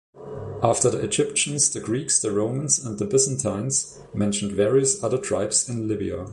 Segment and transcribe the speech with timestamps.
[0.63, 6.25] After the Egyptians, the Greeks, Romans, and Byzantines mentioned various other tribes in Libya.